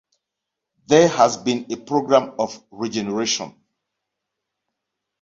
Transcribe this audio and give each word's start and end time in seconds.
There 0.87 1.07
has 1.07 1.37
been 1.37 1.71
a 1.71 1.75
programme 1.75 2.33
of 2.39 2.59
regeneration. 2.71 3.53